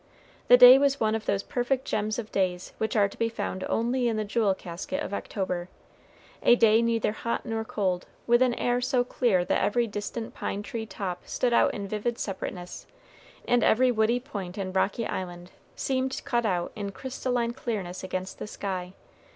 [0.47, 3.63] The day was one of those perfect gems of days which are to be found
[3.69, 5.69] only in the jewel casket of October,
[6.41, 10.63] a day neither hot nor cold, with an air so clear that every distant pine
[10.63, 12.87] tree top stood out in vivid separateness,
[13.47, 18.47] and every woody point and rocky island seemed cut out in crystalline clearness against the
[18.47, 18.93] sky.